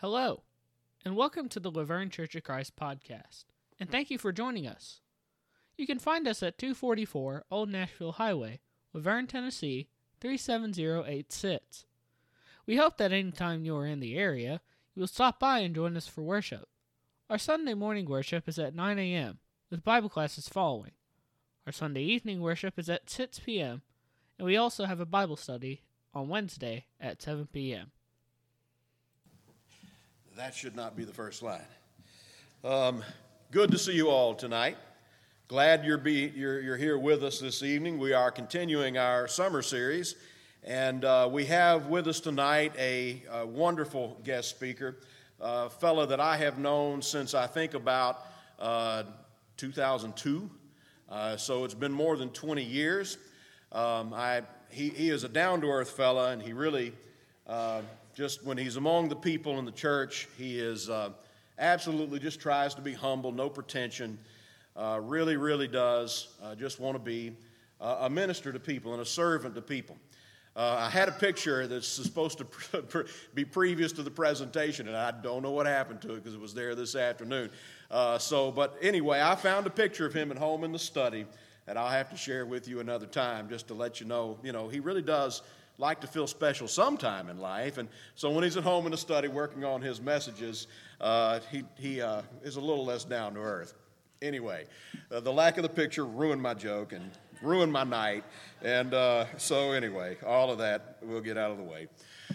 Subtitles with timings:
[0.00, 0.44] Hello,
[1.04, 3.44] and welcome to the La Vergne Church of Christ podcast,
[3.78, 5.02] and thank you for joining us.
[5.76, 8.60] You can find us at 244 Old Nashville Highway,
[8.94, 9.88] La Vergne, Tennessee
[10.22, 11.84] 37086.
[12.64, 14.62] We hope that anytime you are in the area,
[14.94, 16.70] you will stop by and join us for worship.
[17.28, 19.38] Our Sunday morning worship is at 9 a.m.,
[19.68, 20.92] with Bible classes following.
[21.66, 23.82] Our Sunday evening worship is at 6 p.m.,
[24.38, 25.82] and we also have a Bible study
[26.14, 27.92] on Wednesday at 7 p.m.
[30.36, 31.60] That should not be the first line.
[32.62, 33.02] Um,
[33.50, 34.76] good to see you all tonight.
[35.48, 37.98] Glad you're, be, you're, you're here with us this evening.
[37.98, 40.14] We are continuing our summer series,
[40.62, 44.98] and uh, we have with us tonight a, a wonderful guest speaker,
[45.40, 48.24] a fellow that I have known since I think about
[48.60, 49.02] uh,
[49.56, 50.48] 2002.
[51.08, 53.18] Uh, so it's been more than 20 years.
[53.72, 56.92] Um, I, he, he is a down to earth fella, and he really
[57.48, 57.82] uh,
[58.20, 61.08] just when he's among the people in the church, he is uh,
[61.58, 64.18] absolutely just tries to be humble, no pretension.
[64.76, 67.34] Uh, really, really does uh, just want to be
[67.80, 69.96] a minister to people and a servant to people.
[70.54, 75.12] Uh, I had a picture that's supposed to be previous to the presentation, and I
[75.12, 77.48] don't know what happened to it because it was there this afternoon.
[77.90, 81.24] Uh, so, but anyway, I found a picture of him at home in the study
[81.64, 84.38] that I'll have to share with you another time just to let you know.
[84.42, 85.40] You know, he really does
[85.80, 87.78] like to feel special sometime in life.
[87.78, 90.66] And so when he's at home in the study working on his messages,
[91.00, 93.74] uh, he, he uh, is a little less down to earth.
[94.22, 94.66] Anyway,
[95.10, 97.10] uh, the lack of the picture ruined my joke and
[97.42, 98.22] ruined my night.
[98.62, 101.88] And uh, so, anyway, all of that we'll get out of the way.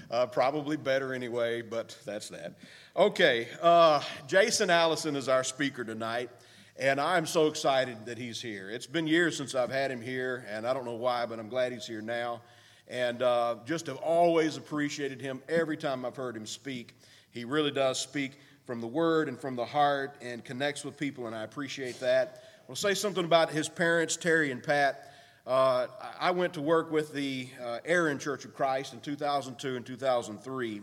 [0.09, 2.55] Uh, probably better anyway, but that's that.
[2.97, 6.31] Okay, uh, Jason Allison is our speaker tonight.
[6.77, 8.69] And I'm so excited that he's here.
[8.69, 11.47] It's been years since I've had him here, and I don't know why, but I'm
[11.47, 12.41] glad he's here now
[12.87, 16.95] and uh, just have always appreciated him every time I've heard him speak.
[17.31, 18.33] He really does speak
[18.65, 22.43] from the word and from the heart and connects with people, and I appreciate that.
[22.67, 25.11] I'll say something about his parents, Terry and Pat.
[25.45, 25.87] Uh,
[26.19, 30.81] I went to work with the uh, Erin Church of Christ in 2002 and 2003,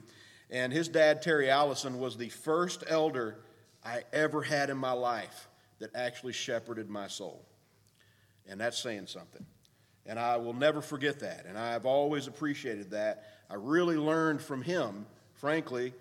[0.51, 3.39] and his dad, Terry Allison, was the first elder
[3.85, 5.49] I ever had in my life
[5.81, 7.45] that actually shepherded my soul.
[8.49, 9.45] And that's saying something.
[10.07, 11.47] And I will never forget that.
[11.47, 13.25] And I've always appreciated that.
[13.49, 15.95] I really learned from him, frankly,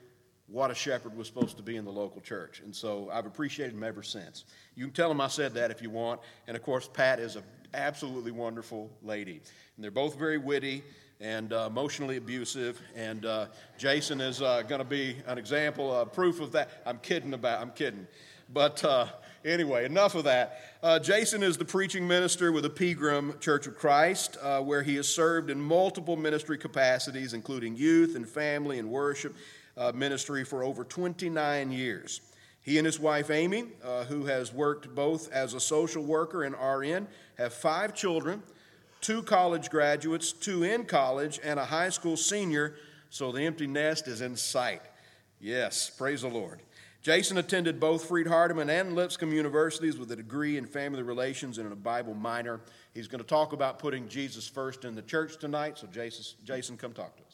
[0.47, 2.61] what a shepherd was supposed to be in the local church.
[2.61, 4.45] And so I've appreciated him ever since.
[4.75, 6.19] You can tell him I said that if you want.
[6.47, 9.41] And of course, Pat is an absolutely wonderful lady.
[9.75, 10.83] And they're both very witty
[11.21, 12.81] and uh, emotionally abusive.
[12.95, 13.47] And uh,
[13.77, 16.69] Jason is uh, going to be an example, uh, proof of that.
[16.85, 17.61] I'm kidding about.
[17.61, 18.07] I'm kidding,
[18.51, 19.05] but uh,
[19.43, 20.59] Anyway, enough of that.
[20.83, 24.95] Uh, Jason is the preaching minister with the Pegram Church of Christ, uh, where he
[24.95, 29.35] has served in multiple ministry capacities, including youth and family and worship
[29.77, 32.21] uh, ministry for over 29 years.
[32.61, 36.55] He and his wife Amy, uh, who has worked both as a social worker and
[36.55, 38.43] RN, have five children,
[39.01, 42.75] two college graduates, two in college, and a high school senior,
[43.09, 44.83] so the empty nest is in sight.
[45.39, 46.61] Yes, praise the Lord.
[47.01, 51.75] Jason attended both Freed-Hardeman and Lipscomb universities with a degree in family relations and a
[51.75, 52.61] Bible minor.
[52.93, 55.79] He's going to talk about putting Jesus first in the church tonight.
[55.79, 57.30] So, Jason, Jason come talk to us.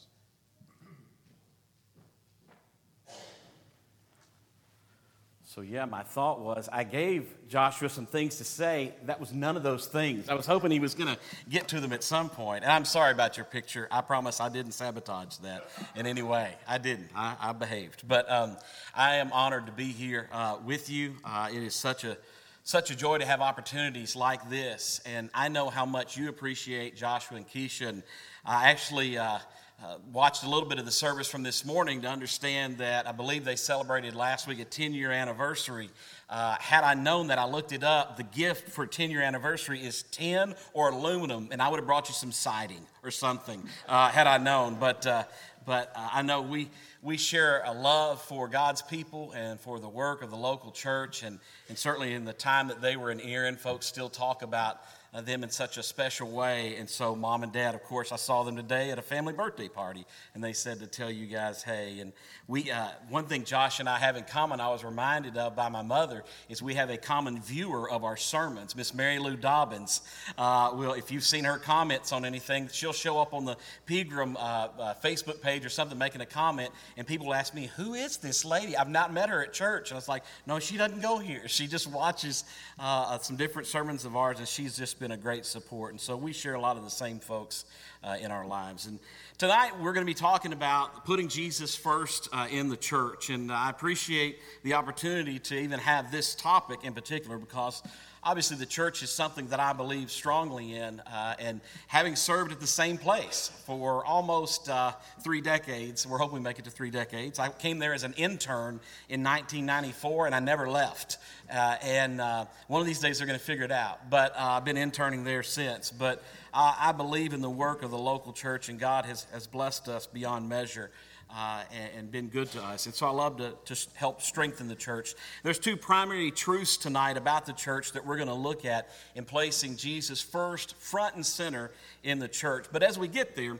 [5.58, 8.92] So, yeah, my thought was I gave Joshua some things to say.
[9.06, 10.28] That was none of those things.
[10.28, 11.18] I was hoping he was going to
[11.50, 12.62] get to them at some point.
[12.62, 13.88] And I'm sorry about your picture.
[13.90, 16.54] I promise I didn't sabotage that in any way.
[16.68, 17.08] I didn't.
[17.12, 18.06] I, I behaved.
[18.06, 18.56] But um,
[18.94, 21.16] I am honored to be here uh, with you.
[21.24, 22.16] Uh, it is such a
[22.62, 25.00] such a joy to have opportunities like this.
[25.06, 27.88] And I know how much you appreciate Joshua and Keisha.
[27.88, 28.04] And
[28.44, 29.18] I actually.
[29.18, 29.38] Uh,
[29.80, 33.12] uh, watched a little bit of the service from this morning to understand that I
[33.12, 35.88] believe they celebrated last week a 10 year anniversary.
[36.28, 38.16] Uh, had I known that, I looked it up.
[38.16, 42.08] The gift for 10 year anniversary is tin or aluminum, and I would have brought
[42.08, 44.78] you some siding or something uh, had I known.
[44.80, 45.24] But, uh,
[45.64, 49.88] but uh, I know we, we share a love for God's people and for the
[49.88, 51.22] work of the local church.
[51.22, 51.38] And,
[51.68, 54.80] and certainly in the time that they were in Erin, folks still talk about
[55.24, 56.76] them in such a special way.
[56.76, 59.68] And so, mom and dad, of course, I saw them today at a family birthday
[59.68, 62.00] party, and they said to tell you guys, hey.
[62.00, 62.12] And
[62.46, 65.68] we, uh, one thing Josh and I have in common, I was reminded of by
[65.68, 70.02] my mother, is we have a common viewer of our sermons, Miss Mary Lou Dobbins.
[70.36, 73.56] Uh, will, if you've seen her comments on anything, she'll show up on the
[73.86, 74.40] Pegram uh,
[74.78, 78.44] uh, Facebook page or something making a comment, and people ask me, who is this
[78.44, 78.76] lady?
[78.76, 79.90] I've not met her at church.
[79.90, 81.48] And I was like, no, she doesn't go here.
[81.48, 82.44] She just watches
[82.78, 85.92] uh, some different sermons of ours, and she's just been a great support.
[85.92, 87.64] And so we share a lot of the same folks
[88.02, 88.86] uh, in our lives.
[88.86, 88.98] And
[89.38, 93.30] tonight we're going to be talking about putting Jesus first uh, in the church.
[93.30, 97.82] And I appreciate the opportunity to even have this topic in particular because
[98.22, 101.00] obviously the church is something that I believe strongly in.
[101.00, 106.36] Uh, and having served at the same place for almost uh, three decades, we're hoping
[106.36, 107.38] we make it to three decades.
[107.38, 111.18] I came there as an intern in 1994 and I never left.
[111.50, 114.10] Uh, and uh, one of these days they're going to figure it out.
[114.10, 115.90] But uh, I've been interning there since.
[115.90, 116.22] But
[116.52, 120.06] I believe in the work of the local church, and God has, has blessed us
[120.06, 120.90] beyond measure.
[121.30, 122.86] Uh, and, and, been good to us.
[122.86, 125.14] And so I love to, to help strengthen the church.
[125.42, 129.26] There's two primary truths tonight about the church that we're going to look at in
[129.26, 131.70] placing Jesus first, front and center
[132.02, 132.68] in the church.
[132.72, 133.58] But as we get there,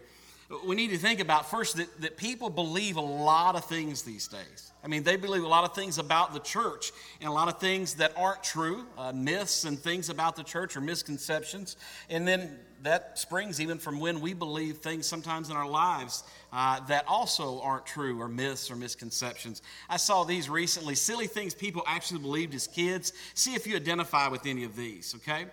[0.64, 4.28] we need to think about first that, that people believe a lot of things these
[4.28, 4.72] days.
[4.82, 7.60] I mean, they believe a lot of things about the church and a lot of
[7.60, 11.76] things that aren't true, uh, myths and things about the church or misconceptions.
[12.08, 16.22] And then that springs even from when we believe things sometimes in our lives
[16.52, 19.62] uh, that also aren't true or myths or misconceptions.
[19.88, 23.12] I saw these recently silly things people actually believed as kids.
[23.34, 25.46] See if you identify with any of these, okay?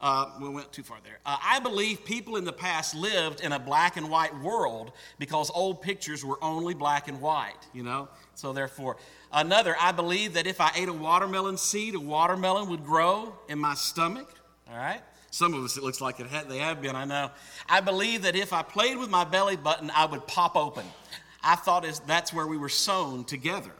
[0.00, 1.20] Uh, we went too far there.
[1.24, 4.90] Uh, I believe people in the past lived in a black and white world
[5.20, 8.08] because old pictures were only black and white, you know?
[8.34, 8.96] So, therefore,
[9.32, 13.60] another, I believe that if I ate a watermelon seed, a watermelon would grow in
[13.60, 14.28] my stomach,
[14.68, 15.02] all right?
[15.32, 17.30] Some of us, it looks like it had, they have been, I know.
[17.66, 20.84] I believe that if I played with my belly button, I would pop open.
[21.42, 23.72] I thought that's where we were sewn together.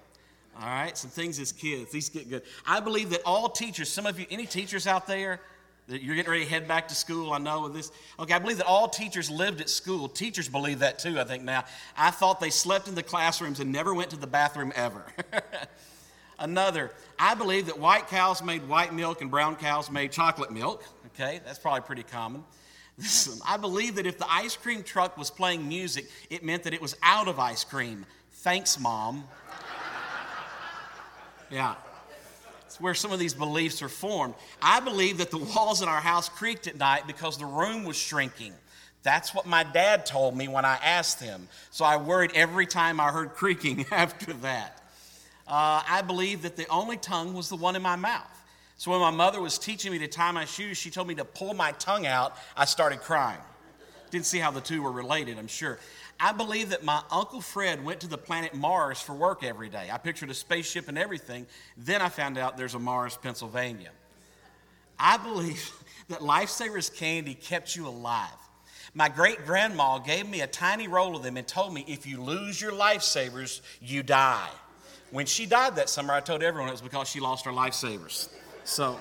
[0.58, 2.42] All right, some things as kids, these get good.
[2.66, 5.40] I believe that all teachers, some of you, any teachers out there,
[5.88, 7.92] that you're getting ready to head back to school, I know with this.
[8.18, 10.08] Okay, I believe that all teachers lived at school.
[10.08, 11.64] Teachers believe that too, I think now.
[11.98, 15.04] I thought they slept in the classrooms and never went to the bathroom ever.
[16.38, 20.84] Another, I believe that white cows made white milk and brown cows made chocolate milk.
[21.08, 22.44] Okay, that's probably pretty common.
[23.46, 26.80] I believe that if the ice cream truck was playing music, it meant that it
[26.80, 28.06] was out of ice cream.
[28.30, 29.24] Thanks, Mom.
[31.50, 31.74] Yeah.
[32.64, 34.32] It's where some of these beliefs are formed.
[34.62, 37.96] I believe that the walls in our house creaked at night because the room was
[37.98, 38.54] shrinking.
[39.02, 41.48] That's what my dad told me when I asked him.
[41.70, 44.81] So I worried every time I heard creaking after that.
[45.46, 48.42] Uh, I believe that the only tongue was the one in my mouth.
[48.76, 51.24] So when my mother was teaching me to tie my shoes, she told me to
[51.24, 52.36] pull my tongue out.
[52.56, 53.40] I started crying.
[54.10, 55.78] Didn't see how the two were related, I'm sure.
[56.20, 59.88] I believe that my Uncle Fred went to the planet Mars for work every day.
[59.92, 61.46] I pictured a spaceship and everything.
[61.76, 63.90] Then I found out there's a Mars, Pennsylvania.
[64.98, 65.72] I believe
[66.08, 68.28] that Lifesavers candy kept you alive.
[68.94, 72.20] My great grandma gave me a tiny roll of them and told me if you
[72.20, 74.50] lose your lifesavers, you die.
[75.12, 78.30] When she died that summer, I told everyone it was because she lost her lifesavers.
[78.64, 78.98] So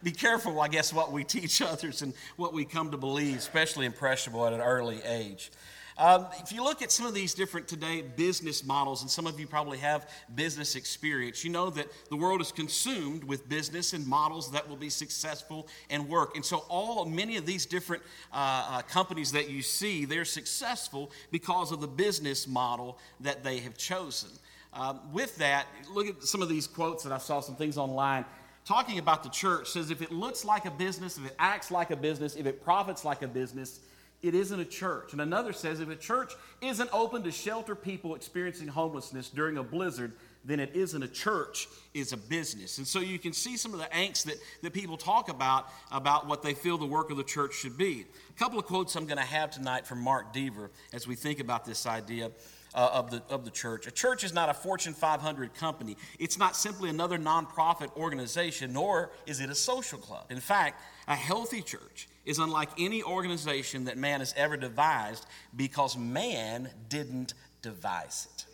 [0.00, 3.84] be careful, I guess, what we teach others and what we come to believe, especially
[3.84, 5.50] impressionable at an early age.
[5.96, 9.38] Um, if you look at some of these different today business models, and some of
[9.38, 14.06] you probably have business experience, you know that the world is consumed with business and
[14.06, 16.34] models that will be successful and work.
[16.34, 18.02] And so, all many of these different
[18.32, 23.58] uh, uh, companies that you see, they're successful because of the business model that they
[23.58, 24.30] have chosen.
[24.74, 28.24] Um, with that, look at some of these quotes that I saw some things online
[28.64, 31.90] talking about the church says if it looks like a business, if it acts like
[31.90, 33.80] a business, if it profits like a business,
[34.22, 35.12] it isn't a church.
[35.12, 36.32] And another says if a church
[36.62, 40.14] isn't open to shelter people experiencing homelessness during a blizzard,
[40.46, 42.78] then it isn't a church, it's a business.
[42.78, 46.26] And so you can see some of the angst that, that people talk about about
[46.26, 48.04] what they feel the work of the church should be.
[48.30, 51.40] A couple of quotes I'm going to have tonight from Mark Dever as we think
[51.40, 52.30] about this idea.
[52.74, 53.86] Uh, of, the, of the church.
[53.86, 55.96] A church is not a Fortune 500 company.
[56.18, 60.24] It's not simply another nonprofit organization, nor is it a social club.
[60.28, 65.96] In fact, a healthy church is unlike any organization that man has ever devised because
[65.96, 68.46] man didn't devise it.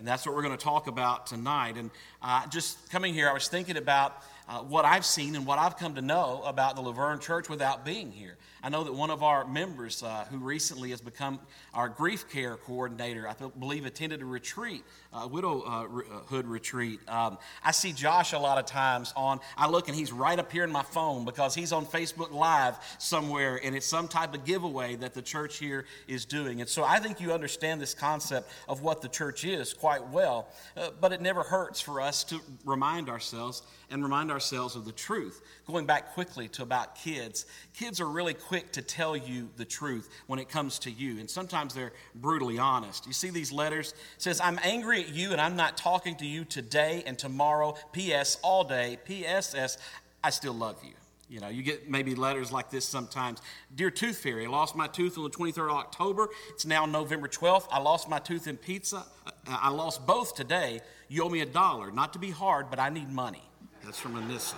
[0.00, 1.76] And that's what we're going to talk about tonight.
[1.76, 1.90] And
[2.22, 5.76] uh, just coming here, I was thinking about uh, what I've seen and what I've
[5.76, 8.38] come to know about the La Vergne Church without being here.
[8.62, 11.40] I know that one of our members uh, who recently has become
[11.72, 17.00] our grief care coordinator, I believe, attended a retreat, a widowhood retreat.
[17.08, 20.52] Um, I see Josh a lot of times on, I look and he's right up
[20.52, 24.44] here in my phone because he's on Facebook Live somewhere and it's some type of
[24.44, 26.60] giveaway that the church here is doing.
[26.60, 30.48] And so I think you understand this concept of what the church is quite well,
[30.76, 34.92] uh, but it never hurts for us to remind ourselves and remind ourselves of the
[34.92, 35.42] truth.
[35.66, 40.08] Going back quickly to about kids, kids are really quick to tell you the truth
[40.26, 43.06] when it comes to you, and sometimes they're brutally honest.
[43.06, 43.92] You see these letters?
[43.92, 47.76] It says, I'm angry at you and I'm not talking to you today and tomorrow.
[47.92, 48.38] P.S.
[48.42, 48.98] all day.
[49.04, 49.78] P.S.S.
[50.24, 50.94] I still love you.
[51.28, 53.40] You know, you get maybe letters like this sometimes.
[53.72, 56.28] Dear Tooth Fairy, I lost my tooth on the 23rd of October.
[56.48, 57.68] It's now November 12th.
[57.70, 59.04] I lost my tooth in pizza.
[59.24, 60.80] Uh, uh, I lost both today.
[61.06, 61.92] You owe me a dollar.
[61.92, 63.44] Not to be hard, but I need money.
[63.84, 64.56] That's from Anissa.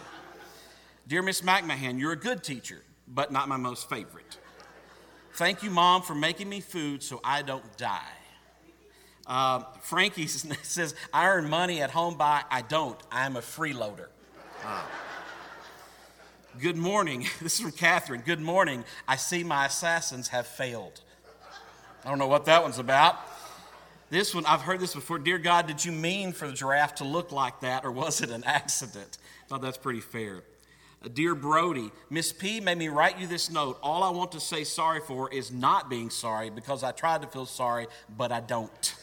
[1.07, 4.39] Dear Miss McMahon, you're a good teacher, but not my most favorite.
[5.35, 8.01] Thank you, Mom, for making me food so I don't die.
[9.27, 13.01] Uh, Frankie says, I earn money at home by, I don't.
[13.11, 14.09] I'm a freeloader.
[14.65, 14.83] Uh.
[16.61, 17.27] Good morning.
[17.41, 18.23] This is from Catherine.
[18.25, 18.85] Good morning.
[19.09, 21.01] I see my assassins have failed.
[22.05, 23.17] I don't know what that one's about.
[24.11, 25.19] This one, I've heard this before.
[25.19, 28.29] Dear God, did you mean for the giraffe to look like that, or was it
[28.29, 29.17] an accident?
[29.45, 30.43] I thought that's pretty fair.
[31.09, 33.79] Dear Brody, Miss P made me write you this note.
[33.83, 37.29] All I want to say sorry for is not being sorry because I tried to
[37.29, 38.95] feel sorry, but I don't.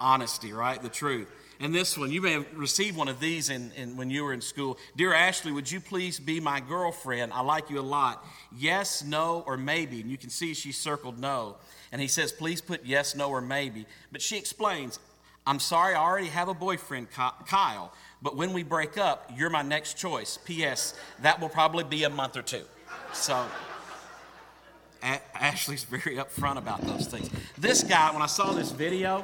[0.00, 0.82] Honesty, right?
[0.82, 1.28] The truth.
[1.60, 4.32] And this one, you may have received one of these in, in, when you were
[4.32, 4.76] in school.
[4.96, 7.32] Dear Ashley, would you please be my girlfriend?
[7.32, 8.26] I like you a lot.
[8.54, 10.00] Yes, no, or maybe.
[10.00, 11.56] And you can see she circled no.
[11.92, 13.86] And he says, please put yes, no, or maybe.
[14.10, 14.98] But she explains,
[15.46, 17.92] I'm sorry, I already have a boyfriend, Kyle.
[18.24, 20.38] But when we break up, you're my next choice.
[20.46, 20.94] P.S.
[21.20, 22.64] That will probably be a month or two.
[23.12, 23.46] So.
[25.34, 27.28] Ashley's very upfront about those things.
[27.58, 29.22] This guy, when I saw this video,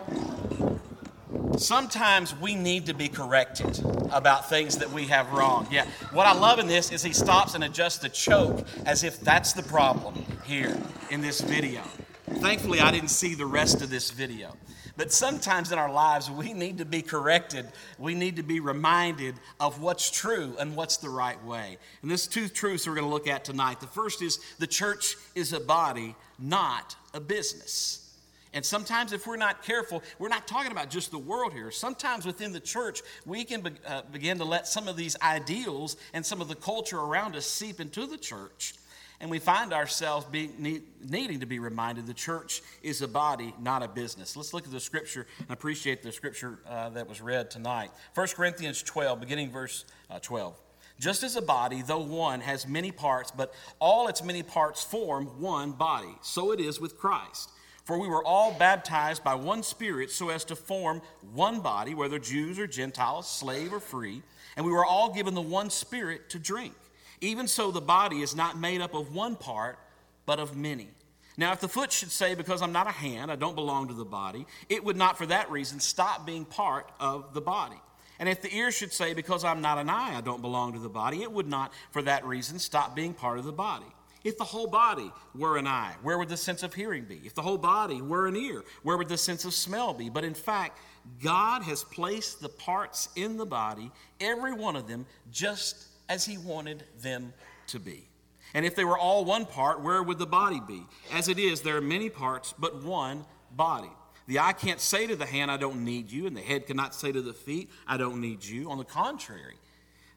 [1.56, 3.80] sometimes we need to be corrected
[4.12, 5.66] about things that we have wrong.
[5.70, 5.86] Yeah.
[6.12, 9.54] What I love in this is he stops and adjusts the choke as if that's
[9.54, 10.76] the problem here
[11.08, 11.80] in this video.
[12.28, 14.54] Thankfully, I didn't see the rest of this video.
[15.00, 17.66] But sometimes in our lives, we need to be corrected.
[17.98, 21.78] We need to be reminded of what's true and what's the right way.
[22.02, 23.80] And there's two truths we're going to look at tonight.
[23.80, 28.14] The first is the church is a body, not a business.
[28.52, 31.70] And sometimes, if we're not careful, we're not talking about just the world here.
[31.70, 35.96] Sometimes within the church, we can be, uh, begin to let some of these ideals
[36.12, 38.74] and some of the culture around us seep into the church.
[39.20, 43.54] And we find ourselves being, need, needing to be reminded the church is a body,
[43.60, 44.34] not a business.
[44.34, 47.90] Let's look at the scripture and appreciate the scripture uh, that was read tonight.
[48.14, 50.58] 1 Corinthians 12, beginning verse uh, 12.
[50.98, 55.26] Just as a body, though one, has many parts, but all its many parts form
[55.40, 57.50] one body, so it is with Christ.
[57.84, 61.00] For we were all baptized by one Spirit so as to form
[61.32, 64.22] one body, whether Jews or Gentiles, slave or free,
[64.56, 66.74] and we were all given the one Spirit to drink.
[67.20, 69.78] Even so, the body is not made up of one part,
[70.26, 70.88] but of many.
[71.36, 73.94] Now, if the foot should say, Because I'm not a hand, I don't belong to
[73.94, 77.80] the body, it would not for that reason stop being part of the body.
[78.18, 80.78] And if the ear should say, Because I'm not an eye, I don't belong to
[80.78, 83.86] the body, it would not for that reason stop being part of the body.
[84.22, 87.22] If the whole body were an eye, where would the sense of hearing be?
[87.24, 90.10] If the whole body were an ear, where would the sense of smell be?
[90.10, 90.78] But in fact,
[91.22, 96.36] God has placed the parts in the body, every one of them, just as He
[96.36, 97.32] wanted them
[97.68, 98.06] to be.
[98.52, 100.82] And if they were all one part, where would the body be?
[101.12, 103.90] As it is, there are many parts, but one body.
[104.26, 106.94] The eye can't say to the hand, I don't need you, and the head cannot
[106.94, 108.70] say to the feet, I don't need you.
[108.70, 109.54] On the contrary,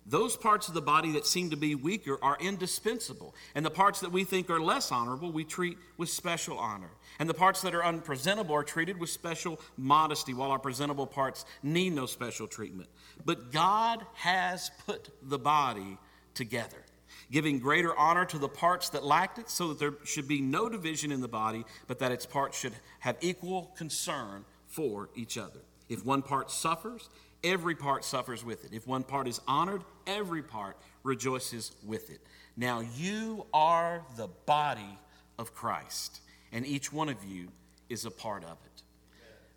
[0.05, 3.33] those parts of the body that seem to be weaker are indispensable.
[3.55, 6.89] And the parts that we think are less honorable, we treat with special honor.
[7.19, 11.45] And the parts that are unpresentable are treated with special modesty, while our presentable parts
[11.61, 12.89] need no special treatment.
[13.25, 15.97] But God has put the body
[16.33, 16.83] together,
[17.31, 20.67] giving greater honor to the parts that lacked it, so that there should be no
[20.67, 25.59] division in the body, but that its parts should have equal concern for each other.
[25.87, 27.07] If one part suffers,
[27.43, 28.73] every part suffers with it.
[28.73, 32.19] If one part is honored, every part rejoices with it.
[32.55, 34.97] Now you are the body
[35.37, 36.21] of Christ,
[36.51, 37.47] and each one of you
[37.89, 38.83] is a part of it.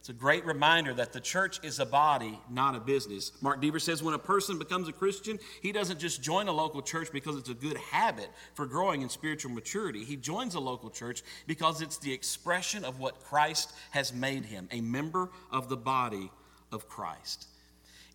[0.07, 3.33] It's a great reminder that the church is a body, not a business.
[3.43, 6.81] Mark Dever says when a person becomes a Christian, he doesn't just join a local
[6.81, 10.05] church because it's a good habit for growing in spiritual maturity.
[10.05, 14.69] He joins a local church because it's the expression of what Christ has made him,
[14.71, 16.31] a member of the body
[16.71, 17.49] of Christ.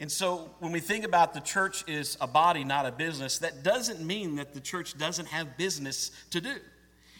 [0.01, 3.61] And so when we think about the church is a body, not a business, that
[3.61, 6.55] doesn't mean that the church doesn't have business to do.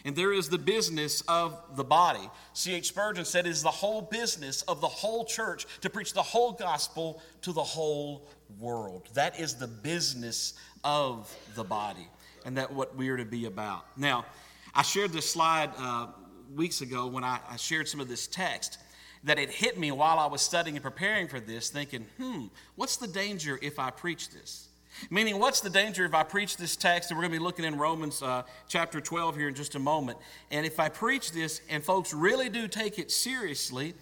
[0.04, 2.28] And there is the business of the body.
[2.54, 2.88] C.H.
[2.88, 6.50] Spurgeon said it is the whole business of the whole church to preach the whole
[6.50, 8.26] gospel to the whole
[8.58, 9.08] world.
[9.14, 12.08] That is the business of the body,
[12.44, 13.96] and that what we are to be about.
[13.96, 14.26] Now,
[14.74, 16.08] I shared this slide uh,
[16.52, 18.78] weeks ago when I, I shared some of this text
[19.24, 22.96] that it hit me while I was studying and preparing for this, thinking, hmm, what's
[22.96, 24.68] the danger if I preach this?
[25.10, 27.10] Meaning, what's the danger if I preach this text?
[27.10, 29.78] And we're going to be looking in Romans uh, chapter 12 here in just a
[29.78, 30.18] moment.
[30.50, 33.94] And if I preach this and folks really do take it seriously,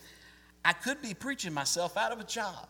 [0.64, 2.68] I could be preaching myself out of a job.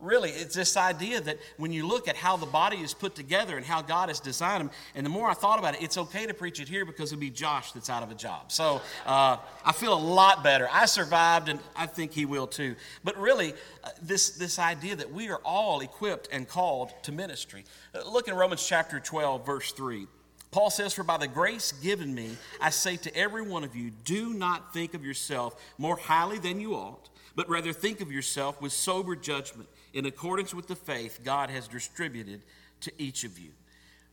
[0.00, 3.56] Really, it's this idea that when you look at how the body is put together
[3.56, 6.24] and how God has designed them, and the more I thought about it, it's okay
[6.24, 8.52] to preach it here because it'd be Josh that's out of a job.
[8.52, 10.68] So uh, I feel a lot better.
[10.70, 12.76] I survived, and I think he will too.
[13.02, 17.64] But really, uh, this, this idea that we are all equipped and called to ministry.
[17.92, 20.06] Uh, look in Romans chapter 12, verse 3.
[20.52, 23.90] Paul says, For by the grace given me, I say to every one of you,
[24.04, 28.62] do not think of yourself more highly than you ought, but rather think of yourself
[28.62, 32.42] with sober judgment in accordance with the faith God has distributed
[32.80, 33.50] to each of you.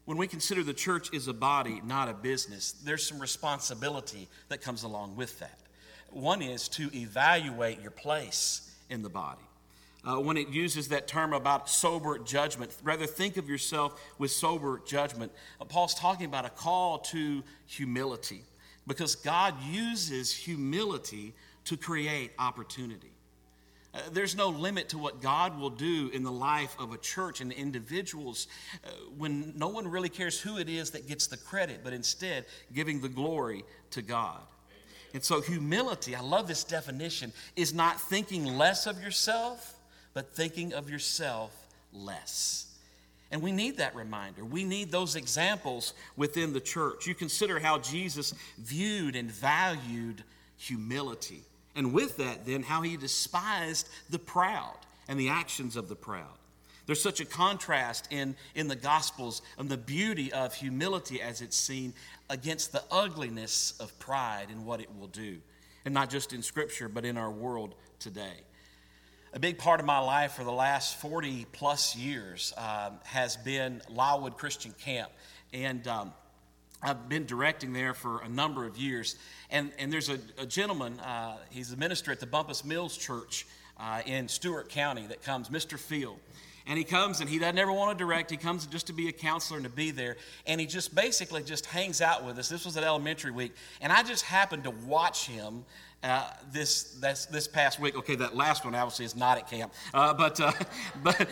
[0.06, 4.62] When we consider the church is a body, not a business, there's some responsibility that
[4.62, 5.60] comes along with that.
[6.12, 9.42] One is to evaluate your place in the body.
[10.06, 14.80] Uh, when it uses that term about sober judgment, rather think of yourself with sober
[14.86, 15.32] judgment.
[15.60, 18.44] Uh, Paul's talking about a call to humility
[18.86, 23.15] because God uses humility to create opportunity.
[23.96, 27.40] Uh, there's no limit to what God will do in the life of a church
[27.40, 28.48] and individuals
[28.84, 32.46] uh, when no one really cares who it is that gets the credit, but instead
[32.74, 34.42] giving the glory to God.
[35.14, 39.76] And so, humility, I love this definition, is not thinking less of yourself,
[40.14, 41.56] but thinking of yourself
[41.94, 42.68] less.
[43.32, 44.44] And we need that reminder.
[44.44, 47.08] We need those examples within the church.
[47.08, 50.24] You consider how Jesus viewed and valued
[50.58, 51.44] humility.
[51.76, 54.78] And with that, then, how he despised the proud
[55.08, 56.38] and the actions of the proud.
[56.86, 61.58] There's such a contrast in, in the Gospels and the beauty of humility as it's
[61.58, 61.94] seen
[62.30, 65.38] against the ugliness of pride and what it will do.
[65.84, 68.42] And not just in Scripture, but in our world today.
[69.34, 73.82] A big part of my life for the last 40 plus years um, has been
[73.90, 75.12] Lylewood Christian Camp.
[75.54, 76.14] And um,
[76.82, 79.16] I've been directing there for a number of years.
[79.50, 83.48] And, and there's a, a gentleman, uh, he's a minister at the Bumpus Mills Church
[83.80, 85.78] uh, in Stewart County that comes, Mr.
[85.78, 86.20] Field.
[86.68, 88.32] And he comes and he doesn't ever want to direct.
[88.32, 90.18] He comes just to be a counselor and to be there.
[90.48, 92.50] And he just basically just hangs out with us.
[92.50, 93.54] This was at elementary week.
[93.82, 95.64] And I just happened to watch him
[96.02, 97.96] uh, this, this, this past week.
[97.96, 100.52] Okay, that last one obviously is not at camp, uh, but, uh,
[101.04, 101.28] but,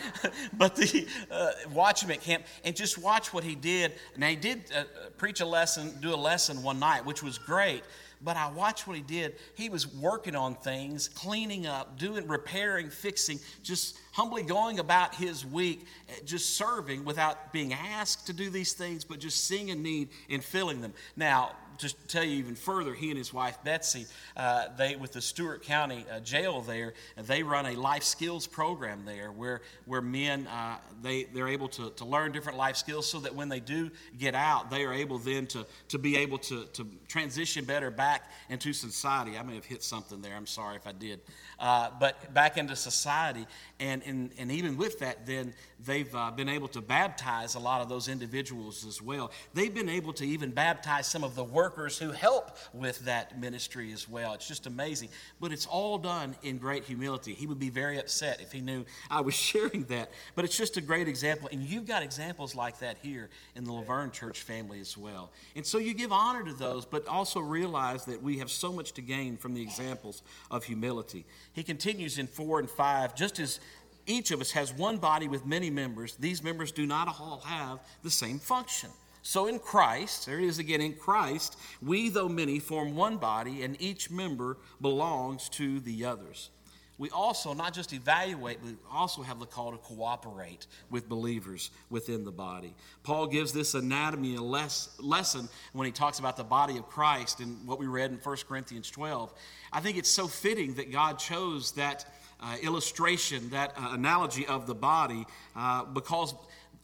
[0.52, 3.92] but the, uh, watch him at camp and just watch what he did.
[4.16, 4.84] Now, he did uh,
[5.16, 7.82] preach a lesson, do a lesson one night, which was great
[8.24, 9.36] but I watched what he did.
[9.54, 15.44] He was working on things, cleaning up, doing, repairing, fixing, just humbly going about his
[15.44, 19.74] week, eh, just serving without being asked to do these things, but just seeing a
[19.74, 20.94] need and filling them.
[21.16, 24.06] Now, to tell you even further, he and his wife Betsy,
[24.36, 29.04] uh, they with the Stewart County uh, Jail there, they run a life skills program
[29.04, 33.20] there where where men uh, they they're able to, to learn different life skills so
[33.20, 36.64] that when they do get out, they are able then to to be able to
[36.72, 39.36] to transition better back into society.
[39.36, 40.34] I may have hit something there.
[40.34, 41.20] I'm sorry if I did,
[41.58, 43.46] uh, but back into society,
[43.80, 47.80] and and and even with that, then they've uh, been able to baptize a lot
[47.80, 49.30] of those individuals as well.
[49.52, 53.90] They've been able to even baptize some of the workers who help with that ministry
[53.90, 54.34] as well.
[54.34, 55.08] It's just amazing.
[55.40, 57.32] But it's all done in great humility.
[57.32, 60.10] He would be very upset if he knew I was sharing that.
[60.34, 61.48] But it's just a great example.
[61.50, 65.32] And you've got examples like that here in the La Vergne Church family as well.
[65.56, 68.92] And so you give honor to those, but also realize that we have so much
[68.92, 71.24] to gain from the examples of humility.
[71.54, 73.58] He continues in 4 and 5 just as
[74.06, 76.14] each of us has one body with many members.
[76.16, 78.90] These members do not all have the same function.
[79.26, 83.62] So in Christ, there it is again, in Christ, we, though many, form one body,
[83.62, 86.50] and each member belongs to the others.
[86.98, 92.22] We also not just evaluate, but also have the call to cooperate with believers within
[92.22, 92.74] the body.
[93.02, 97.40] Paul gives this anatomy a less, lesson when he talks about the body of Christ
[97.40, 99.32] and what we read in 1 Corinthians 12.
[99.72, 102.04] I think it's so fitting that God chose that
[102.40, 105.24] uh, illustration, that uh, analogy of the body,
[105.56, 106.34] uh, because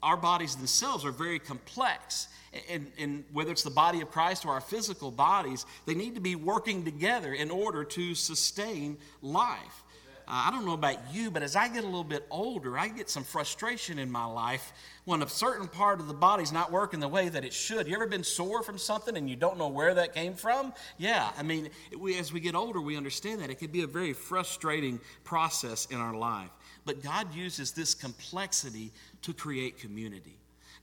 [0.02, 2.28] our bodies themselves are very complex.
[2.68, 6.20] And, and, whether it's the body of Christ or our physical bodies, they need to
[6.20, 9.84] be working together in order to sustain life.
[10.30, 12.86] Uh, I don't know about you, but as I get a little bit older, I
[12.86, 14.72] get some frustration in my life
[15.04, 17.88] when a certain part of the body's not working the way that it should.
[17.88, 20.72] You ever been sore from something and you don't know where that came from?
[20.98, 23.50] Yeah, I mean, we, as we get older, we understand that.
[23.50, 26.50] It can be a very frustrating process in our life.
[26.84, 28.90] But God uses this complexity
[29.22, 30.36] to create community.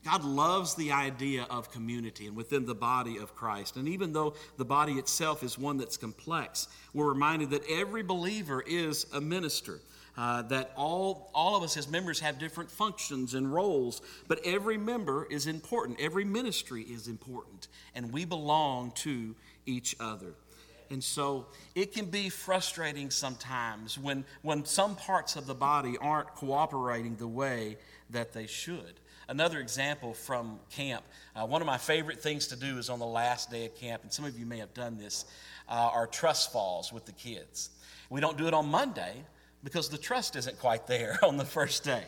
[0.04, 3.76] God loves the idea of community and within the body of Christ.
[3.76, 8.62] And even though the body itself is one that's complex, we're reminded that every believer
[8.66, 9.80] is a minister.
[10.16, 14.76] Uh, that all, all of us as members have different functions and roles, but every
[14.76, 16.00] member is important.
[16.00, 20.34] Every ministry is important, and we belong to each other.
[20.90, 26.34] And so it can be frustrating sometimes when, when some parts of the body aren't
[26.34, 27.76] cooperating the way
[28.10, 28.94] that they should.
[29.28, 31.04] Another example from camp,
[31.36, 34.02] uh, one of my favorite things to do is on the last day of camp,
[34.02, 35.26] and some of you may have done this,
[35.68, 37.68] uh, are trust falls with the kids.
[38.08, 39.16] We don't do it on Monday
[39.62, 42.04] because the trust isn't quite there on the first day.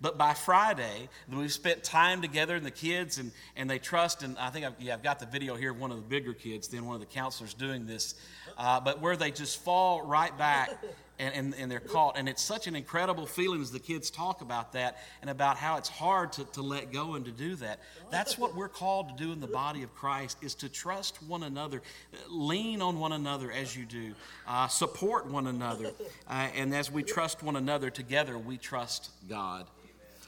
[0.00, 4.22] But by Friday, we've spent time together and the kids, and, and they trust.
[4.22, 6.32] And I think I've, yeah, I've got the video here of one of the bigger
[6.32, 8.14] kids, then one of the counselors doing this.
[8.56, 10.70] Uh, but where they just fall right back
[11.18, 12.18] and, and, and, they're caught.
[12.18, 15.76] And it's such an incredible feeling as the kids talk about that and about how
[15.76, 17.80] it's hard to, to let go and to do that.
[18.10, 21.42] That's what we're called to do in the body of Christ is to trust one
[21.42, 21.82] another,
[22.28, 24.14] lean on one another as you do,
[24.46, 25.92] uh, support one another.
[26.28, 29.66] Uh, and as we trust one another together, we trust God.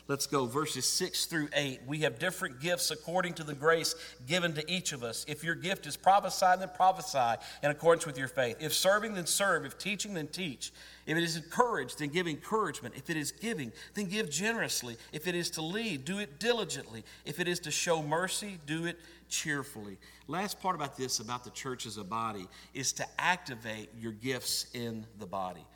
[0.09, 1.81] Let's go verses 6 through 8.
[1.85, 3.97] We have different gifts according to the grace
[4.29, 5.25] given to each of us.
[5.27, 8.59] If your gift is prophesy, then prophesy in accordance with your faith.
[8.61, 9.65] If serving, then serve.
[9.65, 10.73] If teaching, then teach.
[11.07, 12.95] If it is encouraged, then give encouragement.
[12.97, 14.97] If it is giving, then give generously.
[15.13, 17.05] If it is to lead, do it diligently.
[17.25, 19.99] If it is to show mercy, do it cheerfully.
[20.29, 24.67] Last part about this, about the church as a body, is to activate your gifts
[24.73, 25.67] in the body.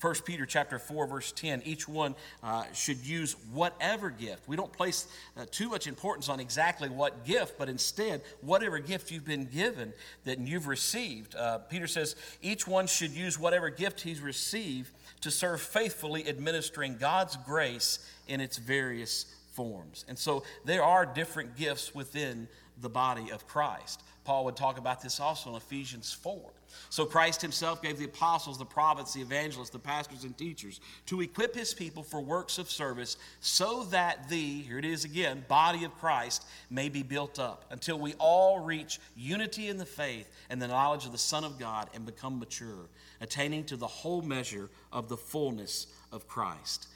[0.00, 4.48] 1 Peter chapter 4 verse 10 each one uh, should use whatever gift.
[4.48, 9.10] We don't place uh, too much importance on exactly what gift but instead whatever gift
[9.10, 9.92] you've been given
[10.24, 11.34] that you've received.
[11.34, 16.96] Uh, Peter says each one should use whatever gift he's received to serve faithfully administering
[16.96, 20.04] God's grace in its various forms.
[20.08, 22.46] And so there are different gifts within
[22.80, 26.38] the body of Christ Paul would talk about this also in Ephesians 4
[26.90, 31.22] so Christ himself gave the apostles, the prophets, the evangelists, the pastors, and teachers to
[31.22, 35.84] equip his people for works of service so that the, here it is again, body
[35.84, 40.60] of Christ may be built up until we all reach unity in the faith and
[40.60, 42.90] the knowledge of the Son of God and become mature,
[43.22, 46.88] attaining to the whole measure of the fullness of Christ.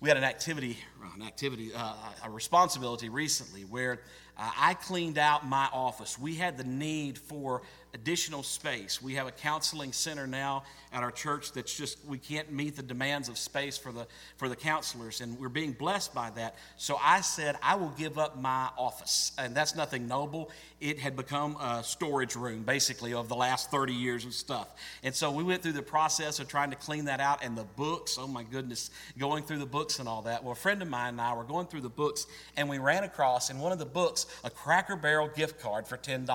[0.00, 0.78] We had an activity,
[1.14, 4.00] an activity, uh, a responsibility recently where
[4.36, 6.18] uh, I cleaned out my office.
[6.18, 7.62] We had the need for
[7.94, 9.00] additional space.
[9.00, 12.82] We have a counseling center now at our church that's just we can't meet the
[12.82, 16.56] demands of space for the for the counselors and we're being blessed by that.
[16.76, 19.32] So I said I will give up my office.
[19.38, 20.50] And that's nothing noble.
[20.80, 24.68] It had become a storage room basically of the last 30 years of stuff.
[25.04, 27.64] And so we went through the process of trying to clean that out and the
[27.64, 30.42] books, oh my goodness, going through the books and all that.
[30.42, 33.04] Well, a friend of mine and I were going through the books and we ran
[33.04, 36.26] across in one of the books a Cracker Barrel gift card for $10.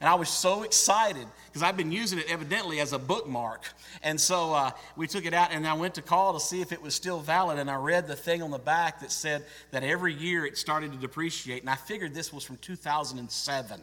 [0.00, 3.64] And I was so excited because I've been using it evidently as a bookmark.
[4.02, 6.70] And so uh, we took it out and I went to call to see if
[6.70, 7.58] it was still valid.
[7.58, 10.92] And I read the thing on the back that said that every year it started
[10.92, 11.62] to depreciate.
[11.62, 13.80] And I figured this was from 2007.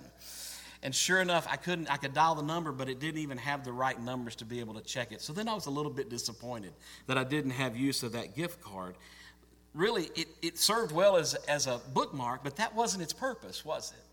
[0.84, 3.64] And sure enough, I couldn't, I could dial the number, but it didn't even have
[3.64, 5.22] the right numbers to be able to check it.
[5.22, 6.74] So then I was a little bit disappointed
[7.08, 8.96] that I didn't have use of that gift card.
[9.74, 13.92] Really, it, it served well as, as a bookmark, but that wasn't its purpose, was
[13.92, 14.04] it?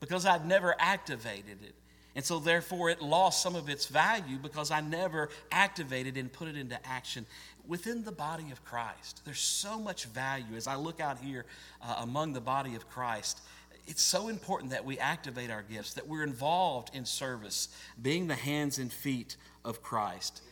[0.00, 1.74] because I'd never activated it.
[2.14, 6.48] And so, therefore, it lost some of its value because I never activated and put
[6.48, 7.26] it into action
[7.66, 9.22] within the body of Christ.
[9.24, 11.44] There's so much value as I look out here
[11.80, 13.40] uh, among the body of Christ.
[13.86, 17.68] It's so important that we activate our gifts, that we're involved in service,
[18.00, 20.42] being the hands and feet of Christ.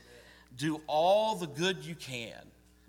[0.57, 2.43] Do all the good you can,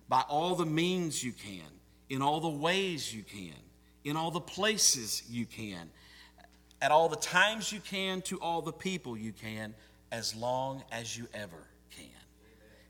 [0.09, 1.67] by all the means you can,
[2.09, 3.55] in all the ways you can,
[4.03, 5.89] in all the places you can
[6.81, 9.73] at all the times you can to all the people you can
[10.11, 12.05] as long as you ever can.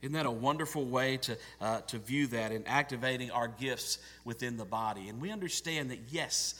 [0.02, 4.58] Isn't that a wonderful way to, uh, to view that in activating our gifts within
[4.58, 5.10] the body?
[5.10, 6.56] And we understand that, yes,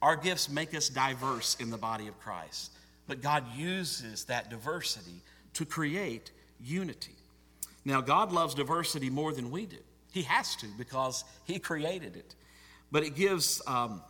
[0.00, 2.70] our gifts make us diverse in the body of Christ,
[3.06, 5.22] but God uses that diversity
[5.54, 7.16] to create unity.
[7.84, 9.78] Now, God loves diversity more than we do.
[10.12, 12.34] He has to because He created it.
[12.90, 13.62] But it gives.
[13.66, 14.02] Um,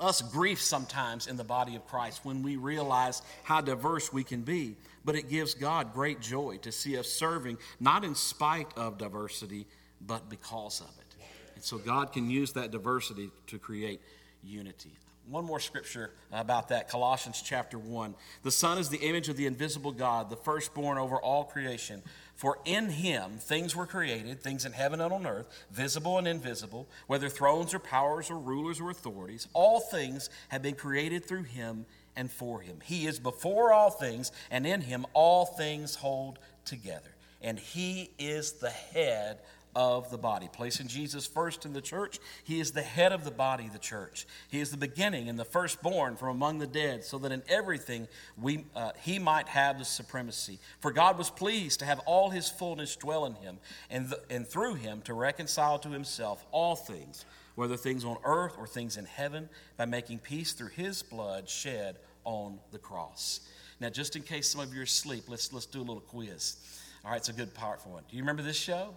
[0.00, 4.42] us grief sometimes in the body of Christ when we realize how diverse we can
[4.42, 4.76] be.
[5.04, 9.66] But it gives God great joy to see us serving, not in spite of diversity,
[10.06, 11.24] but because of it.
[11.54, 14.00] And so God can use that diversity to create
[14.44, 14.92] unity.
[15.30, 18.14] One more scripture about that Colossians chapter 1.
[18.44, 22.02] The Son is the image of the invisible God, the firstborn over all creation.
[22.34, 26.88] For in him things were created, things in heaven and on earth, visible and invisible,
[27.08, 29.48] whether thrones or powers or rulers or authorities.
[29.52, 31.84] All things have been created through him
[32.16, 32.78] and for him.
[32.82, 37.10] He is before all things, and in him all things hold together.
[37.42, 39.40] And he is the head
[39.78, 40.48] of the body.
[40.52, 44.26] Placing Jesus first in the church, he is the head of the body, the church.
[44.48, 48.08] He is the beginning and the firstborn from among the dead, so that in everything
[48.36, 50.58] we, uh, he might have the supremacy.
[50.80, 54.44] For God was pleased to have all his fullness dwell in him, and, th- and
[54.44, 59.04] through him to reconcile to himself all things, whether things on earth or things in
[59.04, 63.42] heaven, by making peace through his blood shed on the cross.
[63.78, 66.56] Now, just in case some of you are asleep, let's, let's do a little quiz.
[67.04, 68.02] All right, it's a good, powerful one.
[68.10, 68.96] Do you remember this show?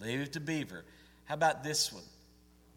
[0.00, 0.84] Leave it to Beaver.
[1.24, 2.02] How about this one?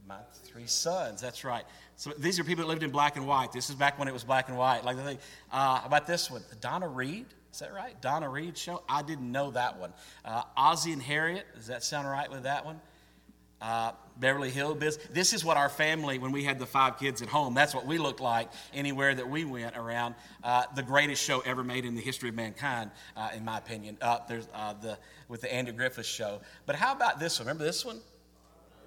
[0.08, 1.22] My three sons.
[1.22, 1.64] That's right.
[1.96, 3.52] So these are people that lived in black and white.
[3.52, 4.84] This is back when it was black and white.
[4.84, 5.18] Like the thing.
[5.52, 6.44] Uh, how about this one?
[6.60, 7.26] Donna Reed.
[7.54, 8.00] Is that right?
[8.02, 8.84] Donna Reed show.
[8.90, 9.94] I didn't know that one.
[10.26, 11.46] Uh, Ozzie and Harriet.
[11.56, 12.82] Does that sound right with that one?
[13.64, 15.00] Uh, Beverly Hillbillies.
[15.14, 17.86] This is what our family, when we had the five kids at home, that's what
[17.86, 20.16] we looked like anywhere that we went around.
[20.44, 23.98] Uh, the greatest show ever made in the history of mankind, uh, in my opinion.
[24.02, 24.98] Uh, there's uh, the
[25.30, 26.42] with the Andy Griffith show.
[26.66, 27.48] But how about this one?
[27.48, 28.02] Remember this one?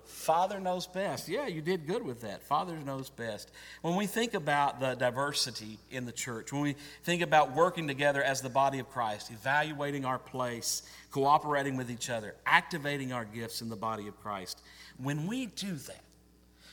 [0.07, 1.29] Father knows best.
[1.29, 2.43] Yeah, you did good with that.
[2.43, 3.51] Father knows best.
[3.83, 8.23] When we think about the diversity in the church, when we think about working together
[8.23, 13.61] as the body of Christ, evaluating our place, cooperating with each other, activating our gifts
[13.61, 14.63] in the body of Christ,
[14.97, 16.03] when we do that,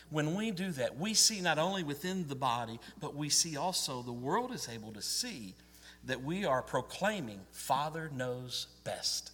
[0.09, 4.01] when we do that, we see not only within the body, but we see also
[4.01, 5.55] the world is able to see
[6.05, 9.32] that we are proclaiming Father knows best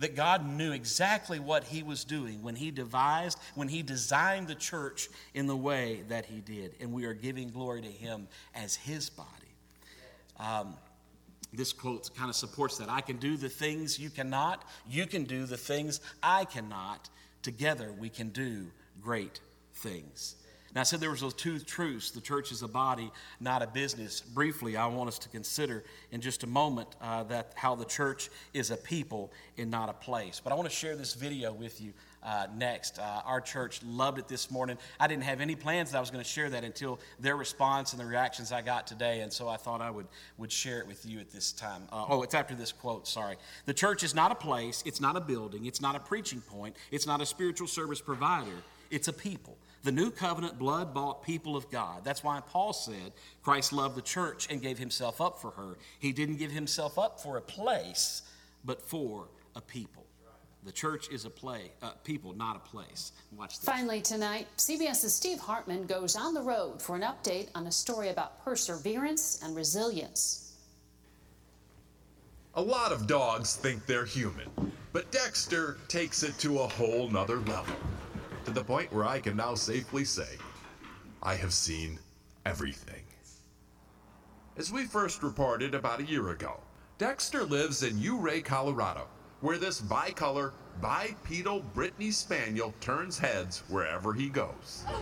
[0.00, 4.54] that God knew exactly what he was doing when he devised, when he designed the
[4.54, 6.74] church in the way that he did.
[6.80, 9.28] And we are giving glory to him as his body.
[10.38, 10.74] Um,
[11.52, 12.88] this quote kind of supports that.
[12.88, 17.08] I can do the things you cannot, you can do the things I cannot.
[17.42, 18.66] Together we can do
[19.02, 19.40] great
[19.74, 20.36] things.
[20.74, 22.12] Now, I said there was those two truths.
[22.12, 24.20] The church is a body, not a business.
[24.20, 28.30] Briefly, I want us to consider in just a moment uh, that how the church
[28.54, 30.40] is a people and not a place.
[30.42, 32.98] But I want to share this video with you uh, next.
[33.00, 34.78] Uh, our church loved it this morning.
[35.00, 37.92] I didn't have any plans that I was going to share that until their response
[37.92, 40.06] and the reactions I got today, and so I thought I would,
[40.38, 41.82] would share it with you at this time.
[41.90, 43.36] Uh, oh, it's after this quote, sorry.
[43.64, 46.76] The church is not a place, it's not a building, it's not a preaching point,
[46.90, 51.56] it's not a spiritual service provider, it's a people the new covenant blood bought people
[51.56, 52.04] of God.
[52.04, 53.12] That's why Paul said
[53.42, 55.78] Christ loved the church and gave himself up for her.
[55.98, 58.22] He didn't give himself up for a place,
[58.64, 60.04] but for a people.
[60.62, 63.12] The church is a play, uh, people, not a place.
[63.34, 63.64] Watch this.
[63.64, 68.10] Finally, tonight, CBS's Steve Hartman goes on the road for an update on a story
[68.10, 70.58] about perseverance and resilience.
[72.56, 74.50] A lot of dogs think they're human,
[74.92, 77.76] but Dexter takes it to a whole nother level
[78.44, 80.36] to the point where I can now safely say,
[81.22, 81.98] I have seen
[82.46, 83.02] everything.
[84.56, 86.60] As we first reported about a year ago,
[86.98, 89.06] Dexter lives in Ouray, Colorado,
[89.40, 94.84] where this bicolor, bipedal Brittany Spaniel turns heads wherever he goes.
[94.88, 95.00] Oh,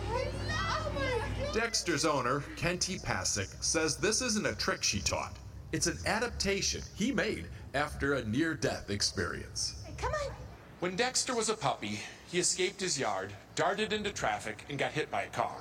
[1.53, 5.35] Dexter's owner, Kentee Pasek, says this isn't a trick she taught.
[5.71, 9.75] It's an adaptation he made after a near death experience.
[9.97, 10.33] Come on.
[10.79, 11.99] When Dexter was a puppy,
[12.31, 15.55] he escaped his yard, darted into traffic, and got hit by a car.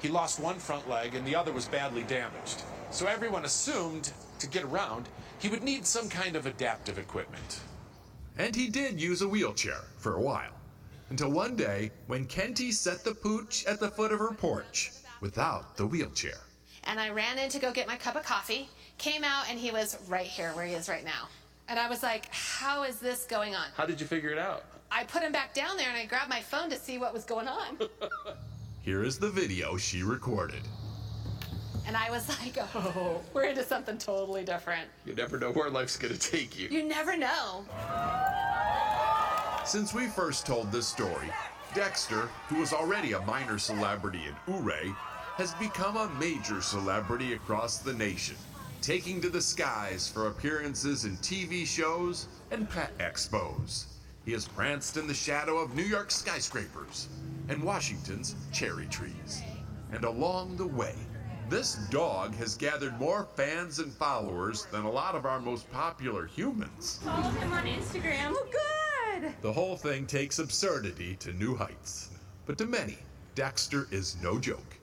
[0.00, 2.62] He lost one front leg and the other was badly damaged.
[2.90, 7.60] So everyone assumed, to get around, he would need some kind of adaptive equipment.
[8.36, 10.52] And he did use a wheelchair for a while.
[11.10, 15.76] Until one day when Kentee set the pooch at the foot of her porch without
[15.76, 16.38] the wheelchair.
[16.84, 19.70] And I ran in to go get my cup of coffee, came out, and he
[19.70, 21.28] was right here where he is right now.
[21.68, 23.66] And I was like, how is this going on?
[23.74, 24.64] How did you figure it out?
[24.90, 27.24] I put him back down there and I grabbed my phone to see what was
[27.24, 27.78] going on.
[28.82, 30.62] Here is the video she recorded.
[31.86, 34.88] And I was like, oh, we're into something totally different.
[35.04, 36.68] You never know where life's gonna take you.
[36.68, 37.64] You never know.
[39.64, 41.30] Since we first told this story,
[41.74, 44.90] Dexter, who was already a minor celebrity in Ouray,
[45.36, 48.36] has become a major celebrity across the nation,
[48.80, 53.97] taking to the skies for appearances in TV shows and pet expos.
[54.28, 57.08] He has pranced in the shadow of New York skyscrapers
[57.48, 59.40] and Washington's cherry trees.
[59.90, 60.94] And along the way,
[61.48, 66.26] this dog has gathered more fans and followers than a lot of our most popular
[66.26, 67.00] humans.
[67.02, 68.34] Follow him on Instagram.
[68.36, 69.32] Oh, good.
[69.40, 72.10] The whole thing takes absurdity to new heights.
[72.44, 72.98] But to many,
[73.34, 74.76] Dexter is no joke.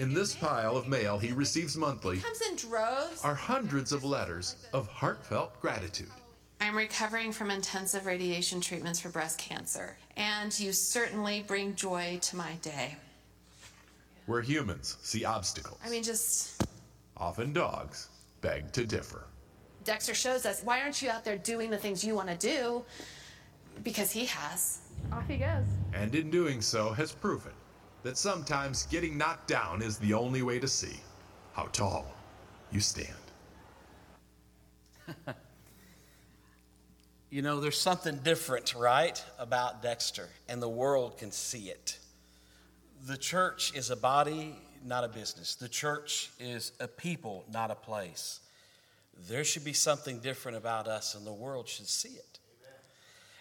[0.00, 3.22] In this pile of mail he receives monthly Comes in droves.
[3.22, 6.10] are hundreds of letters of heartfelt gratitude.
[6.62, 12.36] I'm recovering from intensive radiation treatments for breast cancer, and you certainly bring joy to
[12.36, 12.94] my day.
[14.26, 16.64] Where humans see obstacles, I mean, just
[17.16, 18.10] often dogs
[18.42, 19.24] beg to differ.
[19.82, 22.84] Dexter shows us why aren't you out there doing the things you want to do?
[23.82, 24.82] because he has.
[25.12, 25.64] Off he goes.
[25.92, 27.52] And in doing so, has proven
[28.02, 31.00] that sometimes getting knocked down is the only way to see
[31.54, 32.06] how tall
[32.70, 33.08] you stand.
[37.32, 41.98] You know, there's something different, right, about Dexter, and the world can see it.
[43.06, 45.54] The church is a body, not a business.
[45.54, 48.40] The church is a people, not a place.
[49.30, 52.38] There should be something different about us, and the world should see it.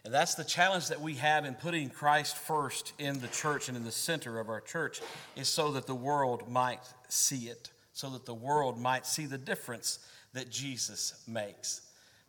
[0.05, 3.75] And that's the challenge that we have in putting Christ first in the church and
[3.75, 5.01] in the center of our church,
[5.35, 9.37] is so that the world might see it, so that the world might see the
[9.37, 9.99] difference
[10.31, 11.81] that Jesus makes.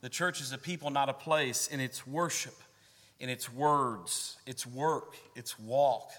[0.02, 2.56] The church is a people, not a place, in its worship,
[3.20, 6.10] in its words, its work, its walk.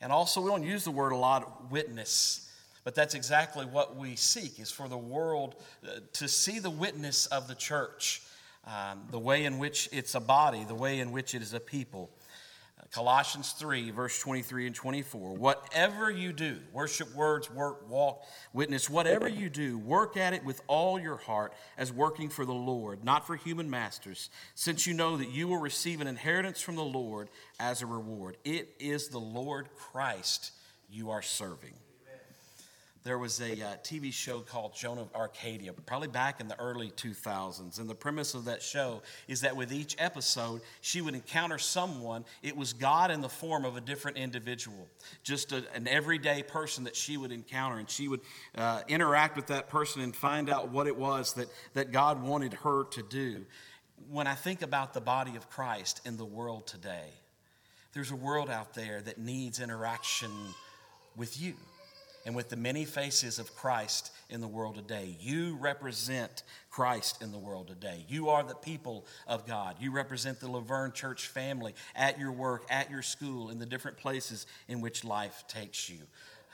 [0.00, 2.48] And also, we don't use the word a lot, witness.
[2.84, 7.26] But that's exactly what we seek is for the world uh, to see the witness
[7.26, 8.22] of the church,
[8.64, 11.60] um, the way in which it's a body, the way in which it is a
[11.60, 12.10] people.
[12.92, 15.34] Colossians 3, verse 23 and 24.
[15.34, 20.60] Whatever you do, worship words, work, walk, witness, whatever you do, work at it with
[20.66, 25.16] all your heart as working for the Lord, not for human masters, since you know
[25.16, 27.28] that you will receive an inheritance from the Lord
[27.60, 28.36] as a reward.
[28.44, 30.50] It is the Lord Christ
[30.88, 31.74] you are serving
[33.02, 36.90] there was a uh, TV show called Joan of Arcadia, probably back in the early
[36.90, 37.80] 2000s.
[37.80, 42.26] And the premise of that show is that with each episode, she would encounter someone.
[42.42, 44.86] It was God in the form of a different individual,
[45.22, 47.78] just a, an everyday person that she would encounter.
[47.78, 48.20] And she would
[48.54, 52.52] uh, interact with that person and find out what it was that, that God wanted
[52.54, 53.46] her to do.
[54.10, 57.08] When I think about the body of Christ in the world today,
[57.94, 60.30] there's a world out there that needs interaction
[61.16, 61.54] with you
[62.26, 65.16] and with the many faces of Christ in the world today.
[65.20, 68.04] You represent Christ in the world today.
[68.08, 69.76] You are the people of God.
[69.80, 73.66] You represent the La Vergne Church family at your work, at your school, in the
[73.66, 76.00] different places in which life takes you.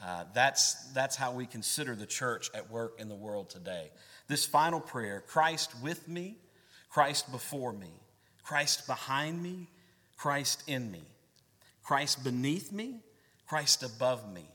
[0.03, 3.91] Uh, that's, that's how we consider the church at work in the world today.
[4.29, 6.37] This final prayer Christ with me,
[6.91, 7.91] Christ before me,
[8.43, 9.69] Christ behind me,
[10.17, 11.03] Christ in me,
[11.83, 13.01] Christ beneath me,
[13.47, 14.47] Christ above me.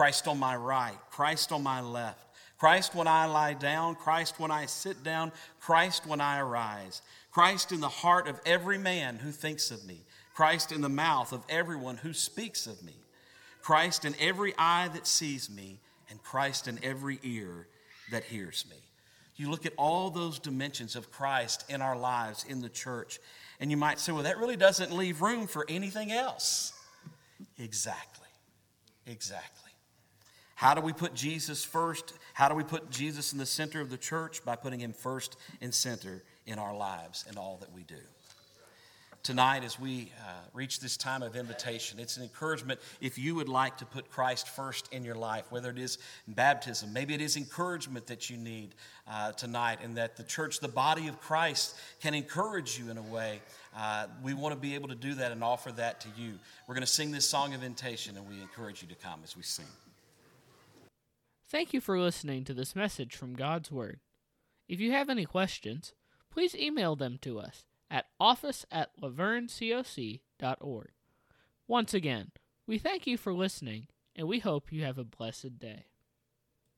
[0.00, 2.24] Christ on my right, Christ on my left,
[2.56, 7.70] Christ when I lie down, Christ when I sit down, Christ when I arise, Christ
[7.70, 10.00] in the heart of every man who thinks of me,
[10.32, 12.94] Christ in the mouth of everyone who speaks of me,
[13.60, 17.68] Christ in every eye that sees me, and Christ in every ear
[18.10, 18.78] that hears me.
[19.36, 23.20] You look at all those dimensions of Christ in our lives in the church,
[23.60, 26.72] and you might say, well, that really doesn't leave room for anything else.
[27.58, 28.28] Exactly.
[29.06, 29.69] Exactly.
[30.60, 32.12] How do we put Jesus first?
[32.34, 34.44] How do we put Jesus in the center of the church?
[34.44, 37.96] By putting him first and center in our lives and all that we do.
[39.22, 43.48] Tonight, as we uh, reach this time of invitation, it's an encouragement if you would
[43.48, 45.96] like to put Christ first in your life, whether it is
[46.28, 48.74] baptism, maybe it is encouragement that you need
[49.10, 53.02] uh, tonight, and that the church, the body of Christ, can encourage you in a
[53.02, 53.40] way.
[53.74, 56.34] Uh, we want to be able to do that and offer that to you.
[56.68, 59.34] We're going to sing this song of invitation, and we encourage you to come as
[59.34, 59.64] we sing.
[61.50, 63.98] Thank you for listening to this message from God's Word.
[64.68, 65.94] If you have any questions,
[66.30, 70.90] please email them to us at office at lavergnecoc.org.
[71.66, 72.30] Once again,
[72.68, 75.86] we thank you for listening, and we hope you have a blessed day.